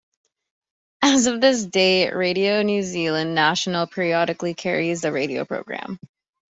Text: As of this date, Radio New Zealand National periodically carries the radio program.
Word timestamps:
As 1.03 1.27
of 1.27 1.41
this 1.41 1.63
date, 1.63 2.11
Radio 2.15 2.63
New 2.63 2.81
Zealand 2.81 3.35
National 3.35 3.85
periodically 3.85 4.55
carries 4.55 5.01
the 5.01 5.11
radio 5.11 5.45
program. 5.45 5.99